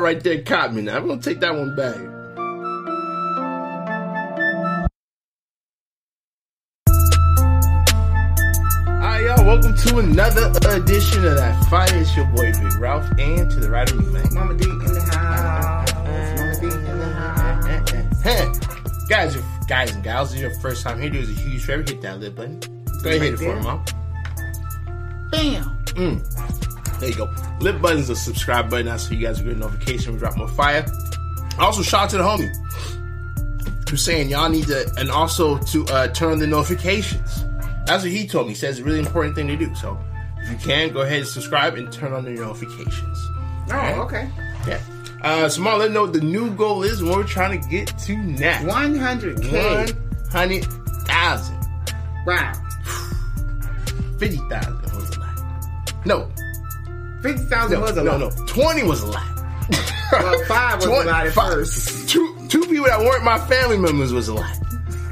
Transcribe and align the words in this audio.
part 0.00 0.14
right 0.14 0.22
there 0.22 0.42
caught 0.42 0.74
me. 0.74 0.82
Now 0.82 0.96
I'm 0.96 1.06
gonna 1.06 1.20
take 1.20 1.40
that 1.40 1.54
one 1.54 1.76
back. 1.76 1.96
Alright, 8.86 9.24
y'all. 9.24 9.44
Welcome 9.44 9.76
to 9.76 9.98
another 9.98 10.52
edition 10.70 11.24
of 11.26 11.36
That 11.36 11.64
Fire. 11.68 11.88
It's 11.92 12.16
your 12.16 12.26
boy 12.26 12.52
Big 12.52 12.74
Ralph, 12.78 13.10
and 13.18 13.50
to 13.50 13.60
the 13.60 13.70
right 13.70 13.90
of 13.90 13.98
me, 13.98 14.12
man. 14.12 14.26
Mama 14.32 14.54
D 14.54 14.68
in 14.68 14.78
the 14.78 15.00
house. 15.02 15.92
Mama 15.94 16.60
D 16.60 16.66
in 16.66 16.98
the 16.98 17.06
house. 17.12 18.22
Hey, 18.22 18.52
guys, 19.08 19.36
if, 19.36 19.44
guys 19.68 19.94
and 19.94 20.02
gals, 20.02 20.30
this 20.30 20.36
is 20.36 20.42
your 20.42 20.60
first 20.60 20.82
time 20.82 21.00
here. 21.00 21.10
Do 21.10 21.20
us 21.20 21.28
a 21.28 21.32
huge 21.32 21.64
favor, 21.64 21.82
hit 21.82 22.00
that 22.02 22.20
lip 22.20 22.36
button. 22.36 22.60
Go 22.60 23.10
ahead, 23.10 23.22
hit 23.22 23.34
it 23.34 23.38
for 23.38 23.56
me, 23.56 23.62
mom. 23.62 23.84
Bam. 25.30 25.84
Mm. 25.94 26.59
There 27.00 27.08
you 27.08 27.16
go. 27.16 27.34
Lip 27.60 27.80
button's 27.80 28.08
the 28.08 28.16
subscribe 28.16 28.70
button. 28.70 28.86
That's 28.86 29.08
so 29.08 29.14
you 29.14 29.26
guys 29.26 29.40
get 29.40 29.54
a 29.54 29.56
notification 29.56 30.12
when 30.12 30.14
we 30.14 30.20
drop 30.20 30.36
more 30.36 30.48
fire. 30.48 30.84
Also, 31.58 31.82
shout 31.82 32.04
out 32.04 32.10
to 32.10 32.18
the 32.18 32.22
homie 32.22 33.90
who's 33.90 34.04
saying 34.04 34.28
y'all 34.28 34.48
need 34.48 34.66
to, 34.66 34.88
and 34.98 35.10
also 35.10 35.58
to 35.58 35.84
uh, 35.86 36.08
turn 36.08 36.32
on 36.32 36.38
the 36.38 36.46
notifications. 36.46 37.44
That's 37.86 38.04
what 38.04 38.12
he 38.12 38.26
told 38.28 38.46
me. 38.46 38.52
He 38.52 38.54
says 38.54 38.78
it's 38.78 38.82
a 38.82 38.84
really 38.84 39.00
important 39.00 39.34
thing 39.34 39.48
to 39.48 39.56
do. 39.56 39.74
So 39.74 39.98
if 40.42 40.50
you 40.50 40.56
can, 40.58 40.92
go 40.92 41.00
ahead 41.00 41.18
and 41.18 41.26
subscribe 41.26 41.74
and 41.74 41.90
turn 41.92 42.12
on 42.12 42.24
the 42.24 42.30
notifications. 42.30 43.18
Oh, 43.72 44.02
okay. 44.02 44.28
Yeah. 44.66 44.80
Uh, 45.22 45.48
so, 45.48 45.60
Mom, 45.60 45.78
let 45.78 45.88
me 45.88 45.94
know 45.94 46.02
what 46.02 46.12
the 46.12 46.20
new 46.20 46.50
goal 46.52 46.82
is 46.82 47.00
and 47.00 47.08
what 47.08 47.18
we're 47.18 47.24
trying 47.24 47.60
to 47.60 47.68
get 47.68 47.88
to 47.98 48.16
next. 48.16 48.64
100K. 48.64 49.94
100,000. 50.32 51.56
Wow. 52.26 52.52
50,000 54.18 54.82
was 54.82 55.16
a 55.16 55.20
lot. 55.20 56.06
No, 56.06 56.30
50,000 57.22 57.72
no, 57.72 57.80
was 57.80 57.96
a 57.96 58.02
no, 58.04 58.10
lot. 58.16 58.20
no. 58.20 58.28
no, 58.30 58.46
20 58.46 58.82
was 58.84 59.02
a 59.02 59.06
lot. 59.06 59.26
Well, 60.12 60.44
five 60.48 60.78
was 60.78 60.86
a 60.86 60.90
lot 60.90 61.26
at 61.28 61.32
five- 61.32 61.52
first. 61.52 62.08
Two, 62.08 62.36
two 62.48 62.62
people 62.62 62.86
that 62.86 62.98
weren't 62.98 63.22
my 63.22 63.38
family 63.46 63.78
members 63.78 64.12
was 64.12 64.26
a 64.26 64.34
lot. 64.34 64.50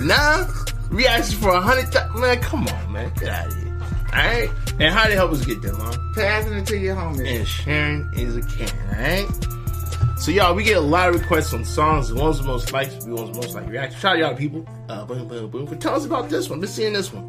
Now, 0.00 0.48
we 0.90 1.06
asked 1.06 1.34
for 1.36 1.50
a 1.50 1.60
hundred 1.60 1.92
thousand. 1.92 2.20
Man, 2.20 2.40
come 2.40 2.66
on, 2.66 2.92
man. 2.92 3.12
Get 3.20 3.28
out 3.28 3.46
of 3.46 3.54
here. 3.54 3.78
Alright? 4.08 4.50
And 4.80 4.92
how 4.92 5.06
they 5.06 5.14
help 5.14 5.30
us 5.30 5.46
get 5.46 5.62
there, 5.62 5.74
mom? 5.74 6.12
Passing 6.16 6.54
it 6.54 6.66
to 6.66 6.76
your 6.76 6.96
homies. 6.96 7.24
And 7.38 7.46
sharing 7.46 8.10
is 8.14 8.36
a 8.36 8.42
can, 8.42 8.68
alright? 8.88 10.18
So, 10.18 10.32
y'all, 10.32 10.54
we 10.56 10.64
get 10.64 10.76
a 10.76 10.80
lot 10.80 11.08
of 11.10 11.20
requests 11.20 11.54
on 11.54 11.64
songs. 11.64 12.08
The 12.08 12.16
ones 12.16 12.38
with 12.38 12.46
the 12.46 12.52
most 12.52 12.72
likes, 12.72 12.92
the 13.04 13.14
ones 13.14 13.30
the 13.30 13.42
most 13.42 13.54
like 13.54 13.68
reactions. 13.68 14.00
Shout 14.00 14.16
out 14.16 14.18
y'all 14.18 14.34
people. 14.34 14.66
Uh, 14.88 15.04
boom, 15.04 15.28
boom, 15.28 15.48
boom. 15.50 15.66
But 15.66 15.80
tell 15.80 15.94
us 15.94 16.04
about 16.04 16.28
this 16.28 16.50
one. 16.50 16.60
Let's 16.60 16.72
see 16.72 16.84
in 16.84 16.94
this 16.94 17.12
one. 17.12 17.24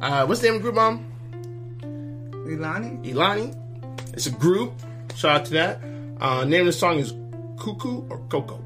Uh, 0.00 0.24
what's 0.24 0.40
the 0.40 0.46
name 0.46 0.56
of 0.56 0.62
the 0.62 0.70
group, 0.70 0.76
mom? 0.76 1.04
Elani? 2.46 3.04
Elani. 3.04 3.54
It's 4.12 4.26
a 4.26 4.30
group. 4.30 4.72
Shout 5.14 5.40
out 5.40 5.44
to 5.46 5.52
that. 5.54 5.80
Uh, 6.20 6.44
name 6.44 6.60
of 6.60 6.66
the 6.66 6.72
song 6.72 6.98
is 6.98 7.12
Cuckoo 7.58 8.06
or 8.08 8.18
Coco. 8.28 8.62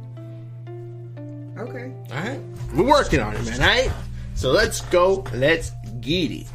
Okay. 1.59 1.92
Alright? 2.11 2.41
We're 2.75 2.84
working 2.84 3.20
on 3.20 3.34
it, 3.34 3.45
man, 3.45 3.61
alright? 3.61 3.92
So 4.34 4.51
let's 4.51 4.81
go. 4.83 5.25
Let's 5.34 5.73
get 6.01 6.31
it. 6.31 6.47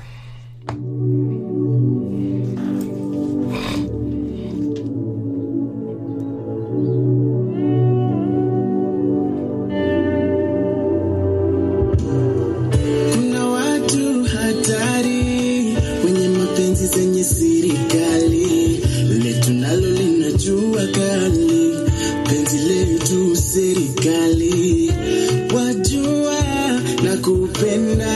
Penzi 22.99 23.15
letu 23.15 23.35
serikali, 23.35 24.91
wajua 25.53 26.41
na 27.03 27.17
kupenda 27.17 28.15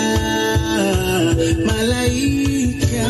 malaika. 1.66 3.09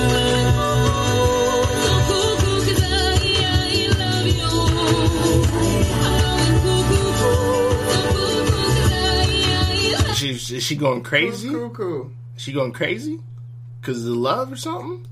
Is 10.12 10.18
she, 10.18 10.56
is 10.58 10.64
she 10.64 10.76
going 10.76 11.02
crazy? 11.02 11.50
Cool, 11.50 11.70
cool. 11.70 12.12
Is 12.36 12.44
she 12.44 12.52
going 12.52 12.74
crazy? 12.74 13.20
Because 13.80 14.00
of 14.00 14.06
the 14.06 14.16
love 14.16 14.52
or 14.52 14.58
something? 14.58 15.06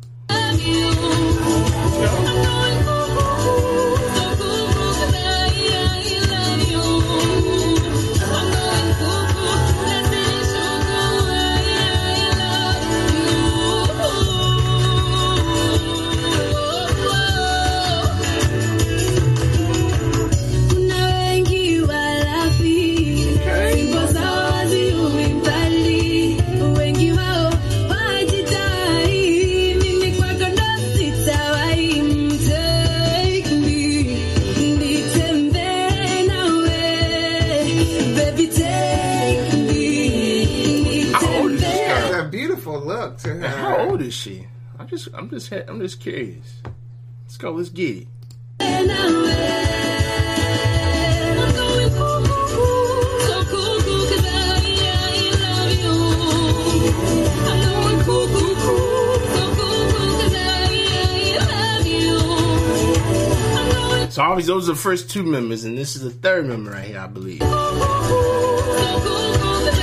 Beautiful 42.57 42.79
look 42.81 43.17
to 43.19 43.35
her. 43.35 43.47
How 43.47 43.77
old 43.89 44.01
is 44.01 44.13
she? 44.15 44.47
I'm 44.79 44.87
just, 44.87 45.09
I'm 45.13 45.29
just, 45.29 45.51
I'm 45.51 45.79
just 45.79 45.99
curious. 45.99 46.61
Let's 47.23 47.37
go. 47.37 47.51
Let's 47.51 47.69
get 47.69 47.97
it. 47.97 48.07
nitembee 48.59 48.87
nawe. 48.87 49.27
I'm 51.37 51.53
going 51.53 51.89
cuckoo, 51.89 52.25
so 53.27 53.43
cuckoo 53.43 54.01
'cause 54.09 54.25
I, 54.25 54.29
I 54.81 55.31
love 55.37 55.73
you. 55.83 55.95
I'm 57.45 57.59
going 57.61 57.99
cuckoo, 58.05 58.55
so 58.55 59.43
cuckoo 59.53 60.17
'cause 60.17 60.35
I, 60.35 60.39
I 61.37 61.45
love 61.51 61.85
you. 61.87 62.17
I'm 63.55 63.67
going 63.99 64.09
So 64.11 64.19
obviously 64.23 64.53
those 64.53 64.67
are 64.69 64.73
the 64.73 64.79
first 64.79 65.09
two 65.11 65.21
members, 65.23 65.63
and 65.63 65.77
this 65.77 65.95
is 65.95 66.01
the 66.01 66.09
third 66.11 66.47
member 66.47 66.71
right 66.71 66.85
here, 66.87 66.99
I 67.01 67.07
believe. 67.07 67.41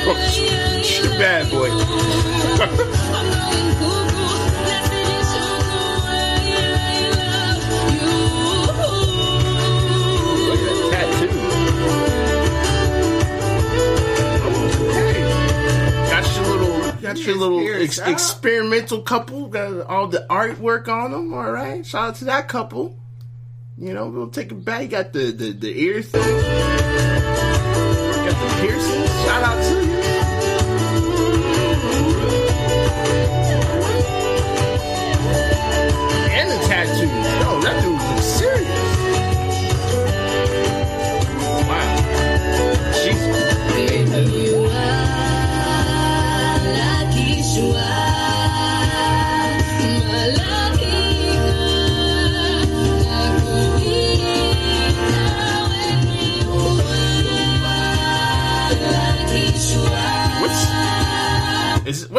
She 0.04 1.08
bad 1.18 1.50
boy. 1.50 1.70
I'm 1.70 2.76
going 2.76 4.10
cuckoo, 4.10 4.64
let's 4.64 4.88
finish 4.88 5.32
cuckoo, 5.32 6.04
I, 6.04 6.06
I 6.36 6.38
love 8.74 9.08
you. 9.08 9.14
Look 10.50 10.60
at 10.60 10.90
that 10.90 10.92
tattoo. 10.92 11.30
Okay. 14.90 15.22
Got 16.10 16.24
your 16.36 16.46
little, 16.46 16.92
got 17.00 17.16
your 17.18 17.36
little 17.36 17.60
ex- 17.82 17.98
experimental 17.98 19.00
couple. 19.02 19.48
Got 19.48 19.86
all 19.86 20.08
the 20.08 20.26
artwork 20.28 20.88
on 20.88 21.12
them. 21.12 21.32
All 21.32 21.50
right. 21.50 21.84
Shout 21.86 22.08
out 22.08 22.14
to 22.16 22.24
that 22.26 22.48
couple. 22.48 22.98
You 23.78 23.94
know, 23.94 24.08
we'll 24.08 24.28
take 24.28 24.52
it 24.52 24.64
back. 24.64 24.82
You 24.82 24.88
got 24.88 25.12
the, 25.14 25.32
the, 25.32 25.52
the 25.52 25.80
ear 25.82 26.02
thing. 26.02 26.22
Got 28.24 28.40
the 28.40 28.62
piercings. 28.62 29.10
Shout 29.26 29.42
out 29.42 29.62
to 29.62 29.86
you. 29.86 30.03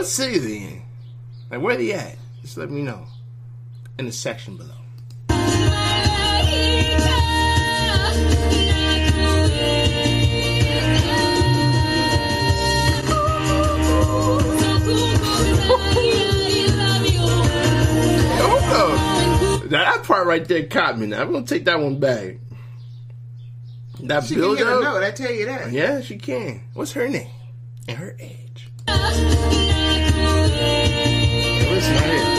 What 0.06 0.12
city 0.12 0.38
they 0.38 0.58
in? 0.58 0.84
Like 1.50 1.62
where 1.62 1.78
they 1.78 1.92
at? 1.92 2.16
Just 2.44 2.58
let 2.58 2.70
me 2.70 2.84
know 2.84 3.08
in 3.98 4.06
the 4.06 4.12
section 4.12 4.56
below. 4.56 4.70
Up. 18.78 19.70
That 19.70 20.04
part 20.04 20.28
right 20.28 20.48
there 20.48 20.68
caught 20.68 21.00
me. 21.00 21.08
Now 21.08 21.22
I'm 21.22 21.32
gonna 21.32 21.48
take 21.48 21.66
that 21.66 21.80
one 21.80 22.00
back. 22.00 22.36
That 24.04 24.24
She 24.26 24.36
can 24.36 24.44
build 24.44 24.58
hit 24.60 24.68
a 24.68 24.70
note. 24.70 25.02
I 25.02 25.10
tell 25.10 25.32
you 25.32 25.48
that. 25.48 25.72
Yeah, 25.72 26.02
she 26.02 26.18
can. 26.18 26.62
What's 26.76 26.92
her 26.92 27.08
name? 27.08 27.32
And 27.88 27.98
her 27.98 28.16
age. 28.20 28.70
To 31.86 31.92
it. 31.92 32.36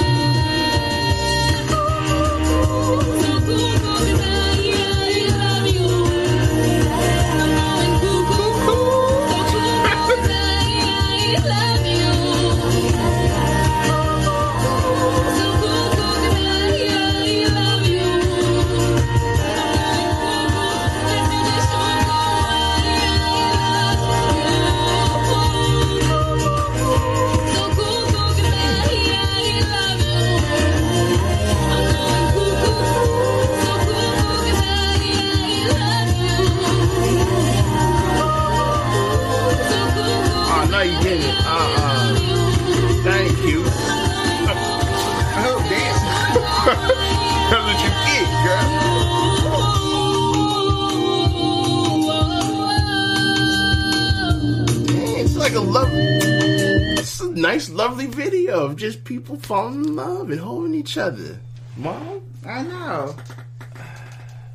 Nice, 57.46 57.70
lovely 57.70 58.06
video 58.06 58.64
of 58.64 58.74
just 58.76 59.04
people 59.04 59.36
falling 59.36 59.84
in 59.84 59.94
love 59.94 60.30
and 60.30 60.40
holding 60.40 60.74
each 60.74 60.98
other. 60.98 61.38
Mom, 61.76 62.20
I 62.44 62.62
know. 62.62 63.14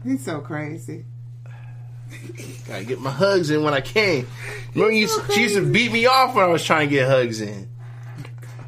He's 0.04 0.26
so 0.26 0.42
crazy. 0.42 1.06
gotta 2.68 2.84
get 2.84 3.00
my 3.00 3.12
hugs 3.12 3.50
in 3.50 3.64
when 3.64 3.74
I 3.74 3.80
can. 3.80 4.28
Remember, 4.76 4.92
you, 4.92 5.08
she 5.34 5.44
used 5.44 5.56
to 5.56 5.66
beat 5.72 5.94
me 5.94 6.06
off 6.06 6.36
when 6.36 6.44
I 6.44 6.48
was 6.50 6.66
trying 6.66 6.90
to 6.90 6.94
get 6.94 7.08
hugs 7.08 7.40
in. 7.40 7.70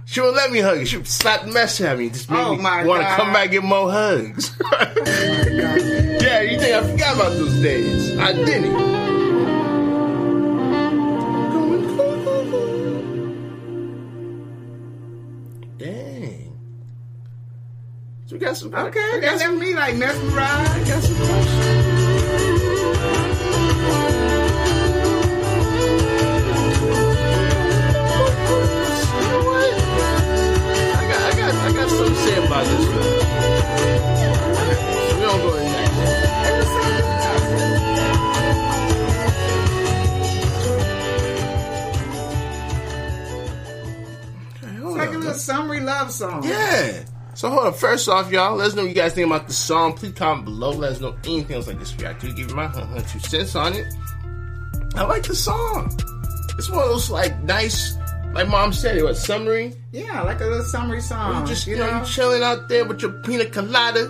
She 0.05 0.21
wouldn't 0.21 0.37
let 0.37 0.51
me 0.51 0.59
hug 0.59 0.77
her. 0.77 0.85
She 0.85 0.95
would 0.97 1.07
slap 1.07 1.43
the 1.43 1.51
mess 1.51 1.81
of 1.81 1.99
me. 1.99 2.09
Just 2.09 2.29
made 2.31 2.39
Oh, 2.39 2.55
me 2.55 2.63
want 2.63 3.01
to 3.01 3.15
come 3.15 3.33
back 3.33 3.43
and 3.45 3.51
get 3.51 3.63
more 3.63 3.91
hugs. 3.91 4.55
Oh 4.65 6.25
yeah, 6.25 6.41
you 6.41 6.57
think 6.59 6.73
I 6.73 6.89
forgot 6.91 7.15
about 7.15 7.31
those 7.33 7.61
days? 7.61 8.17
I 8.17 8.31
didn't. 8.33 9.02
Got 18.44 18.57
some. 18.57 18.74
Okay, 18.75 19.00
I 19.00 19.19
got 19.19 19.40
some, 19.40 19.57
me 19.57 19.74
like 19.74 19.95
mesmerized. 19.95 20.88
got 20.88 21.01
some 21.01 21.16
questions. 21.16 21.94
I 30.92 31.07
got, 31.07 31.22
I 31.22 31.34
got, 31.38 31.54
I 31.54 31.72
got 31.74 31.90
something 31.90 32.13
to 32.13 32.19
say 32.19 32.45
about 32.45 32.66
this 32.66 32.86
one. 32.88 33.04
So 35.07 35.16
we 35.16 35.22
don't 35.22 35.42
go 35.42 35.56
in 35.56 35.63
that. 35.63 35.90
It's 44.75 44.98
like 44.98 45.13
a 45.13 45.18
little 45.18 45.34
summery 45.34 45.80
love 45.80 46.12
song. 46.12 46.44
Yeah. 46.44 47.06
So 47.35 47.50
hold 47.50 47.65
on. 47.68 47.74
First 47.74 48.07
off, 48.09 48.31
y'all, 48.31 48.56
let 48.56 48.68
us 48.68 48.75
know 48.75 48.83
what 48.83 48.89
you 48.89 48.95
guys 48.95 49.13
think 49.13 49.27
about 49.27 49.47
the 49.47 49.53
song. 49.53 49.94
Please 49.94 50.13
comment 50.13 50.45
below. 50.45 50.71
Let 50.71 50.94
us 50.94 51.01
know 51.01 51.15
anything 51.25 51.56
else 51.56 51.68
like 51.68 51.80
this 51.80 51.95
react 51.97 52.21
to. 52.21 52.31
Give 52.31 52.53
my 52.53 52.68
two 53.12 53.19
cents 53.19 53.56
on 53.56 53.74
it. 53.74 53.85
I 54.95 55.03
like 55.06 55.24
the 55.24 55.35
song. 55.35 55.91
It's 56.57 56.69
one 56.69 56.83
of 56.83 56.89
those 56.89 57.09
like 57.09 57.41
nice, 57.44 57.95
like 58.33 58.47
mom 58.47 58.71
said, 58.74 58.95
it 58.95 59.03
was 59.03 59.19
summery. 59.24 59.74
Yeah, 59.91 60.21
like 60.21 60.39
a 60.41 60.45
little 60.45 60.63
summery 60.63 61.01
song. 61.01 61.41
you 61.41 61.47
just 61.47 61.65
you 61.65 61.74
you 61.74 61.80
know, 61.80 61.89
know, 61.91 62.00
you 62.01 62.06
chilling 62.06 62.44
out 62.44 62.69
there 62.69 62.85
with 62.85 63.01
your 63.01 63.12
pina 63.24 63.45
colada. 63.45 64.01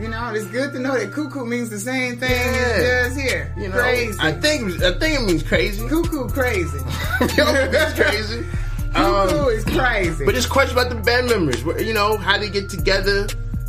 you 0.00 0.08
know, 0.08 0.32
it's 0.34 0.46
good 0.48 0.72
to 0.72 0.80
know 0.80 0.98
that 0.98 1.12
cuckoo 1.12 1.44
means 1.44 1.70
the 1.70 1.78
same 1.78 2.18
thing 2.18 2.30
Yeah. 2.30 2.36
as 2.36 2.78
it 2.78 2.82
does 2.82 3.16
here. 3.16 3.54
You 3.56 3.68
know, 3.68 3.76
crazy. 3.78 4.18
I 4.20 4.32
think 4.32 4.82
I 4.82 4.98
think 4.98 5.20
it 5.20 5.24
means 5.24 5.42
crazy. 5.44 5.86
cuckoo 5.88 6.28
crazy. 6.28 6.78
That's 7.36 7.94
crazy. 8.00 8.44
Um, 9.04 9.48
is 9.50 9.64
crazy. 9.64 10.24
But 10.24 10.34
just 10.34 10.50
question 10.50 10.76
about 10.76 10.90
the 10.90 10.96
band 11.00 11.28
members. 11.28 11.62
You 11.86 11.92
know, 11.94 12.16
how 12.16 12.38
they 12.38 12.48
get 12.50 12.68
together. 12.70 13.26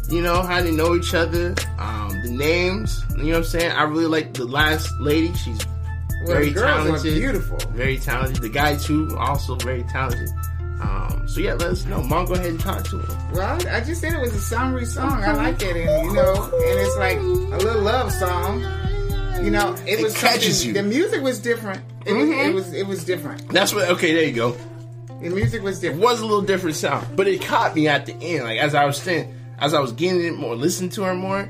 You 0.10 0.22
know, 0.22 0.42
how 0.42 0.62
they 0.62 0.72
know 0.72 0.96
each 0.96 1.14
other. 1.14 1.54
Um, 1.78 2.10
the 2.24 2.32
names. 2.32 3.04
You 3.12 3.18
know 3.18 3.30
what 3.30 3.36
I'm 3.38 3.44
saying? 3.44 3.72
I 3.72 3.84
really 3.84 4.08
like 4.08 4.34
the 4.34 4.46
last 4.46 4.92
lady. 5.00 5.34
She's 5.36 5.60
well, 6.26 6.28
very 6.28 6.52
talented. 6.54 7.14
beautiful. 7.14 7.58
Very 7.74 7.98
talented. 7.98 8.42
The 8.42 8.50
guy 8.50 8.76
too, 8.76 9.16
also 9.20 9.56
very 9.56 9.84
talented. 9.84 10.30
Um, 10.82 11.26
so 11.28 11.42
yeah, 11.42 11.54
let 11.54 11.70
us 11.70 11.86
know. 11.86 12.02
Mom, 12.02 12.26
go 12.26 12.34
ahead 12.36 12.48
and 12.48 12.60
talk 12.60 12.84
to 12.86 13.00
him. 13.00 13.32
Well, 13.34 13.68
I 13.68 13.82
just 13.82 14.00
said 14.02 14.14
it 14.14 14.22
was 14.22 14.34
a 14.34 14.40
summery 14.40 14.86
song. 14.86 15.24
I 15.24 15.34
like 15.34 15.62
it, 15.62 15.76
and 15.76 16.06
you 16.08 16.14
know, 16.14 16.44
and 16.46 16.80
it's 16.80 16.98
like 16.98 17.18
a 17.18 17.64
little 17.64 17.82
love 17.82 18.12
song. 18.14 18.62
You 19.44 19.52
know, 19.52 19.74
it 19.86 20.00
It 20.00 20.04
was 20.04 20.18
catches 20.18 20.66
you. 20.66 20.74
The 20.74 20.84
music 20.84 21.22
was 21.22 21.40
different. 21.40 21.82
It, 22.06 22.14
was, 22.14 22.24
Mhm. 22.30 22.46
it 22.50 22.54
was 22.54 22.74
it 22.74 22.88
was 22.88 23.04
different. 23.06 23.48
That's 23.50 23.74
what. 23.74 23.90
Okay, 23.90 24.14
there 24.14 24.24
you 24.24 24.34
go. 24.34 24.58
The 25.22 25.30
music 25.30 25.62
was 25.64 25.80
different. 25.80 26.02
It 26.02 26.06
was 26.06 26.22
a 26.22 26.26
little 26.26 26.42
different 26.42 26.78
sound, 26.78 27.16
but 27.16 27.28
it 27.28 27.42
caught 27.42 27.76
me 27.76 27.88
at 27.88 28.06
the 28.06 28.14
end. 28.14 28.46
Like 28.46 28.60
as 28.60 28.74
I 28.74 28.86
was 28.86 28.98
saying, 28.98 29.34
as 29.60 29.74
I 29.74 29.80
was 29.80 29.92
getting 29.92 30.24
it 30.24 30.38
more, 30.38 30.56
listening 30.56 30.90
to 30.92 31.04
her 31.04 31.14
more, 31.14 31.50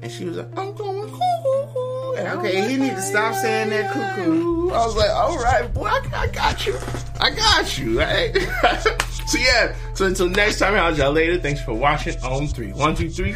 and 0.00 0.10
she 0.10 0.24
was 0.24 0.38
like, 0.38 0.58
"I'm 0.58 0.74
going 0.74 1.10
cuckoo." 1.10 2.14
And 2.16 2.28
Okay, 2.38 2.72
you 2.72 2.78
need 2.78 2.90
to 2.90 3.02
stop 3.02 3.34
saying 3.34 3.70
that 3.70 3.92
cuckoo. 3.92 4.70
I 4.70 4.86
was 4.86 4.96
like, 4.96 5.10
"All 5.10 5.36
right, 5.36 5.72
boy, 5.74 5.86
I, 5.86 6.00
I 6.14 6.26
got 6.28 6.66
you. 6.66 6.78
I 7.20 7.30
got 7.30 7.78
you." 7.78 7.98
Right? 7.98 8.34
so 9.26 9.38
yeah. 9.38 9.74
So 9.94 10.06
until 10.06 10.28
next 10.28 10.58
time, 10.58 10.74
I'll 10.74 10.96
y'all 10.96 11.12
later. 11.12 11.38
Thanks 11.38 11.62
for 11.62 11.74
watching. 11.74 12.18
On 12.22 12.46
three, 12.46 12.72
one, 12.72 12.94
two, 12.96 13.10
three, 13.10 13.34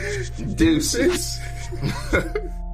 deuces. 0.54 1.38